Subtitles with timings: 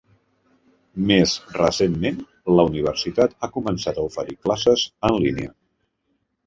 [1.11, 2.17] Més recentment,
[2.61, 5.57] la universitat ha començat a oferir classes en línia.